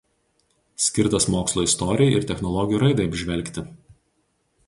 [0.85, 3.67] Skirtas mokslo istorijai ir technologijų raidai apžvelgti.